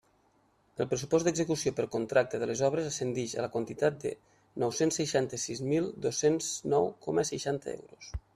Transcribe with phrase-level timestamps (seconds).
[0.83, 4.15] El pressupost d'execució per contracta de les obres ascendix a la quantitat de
[4.65, 8.13] nou-cents seixanta-sis mil dos-cents nou coma seixanta euros.